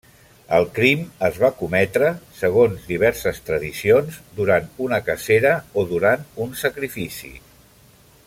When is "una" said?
4.87-5.01